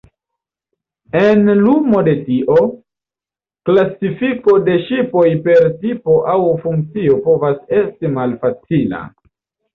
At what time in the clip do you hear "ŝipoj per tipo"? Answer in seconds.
4.89-6.17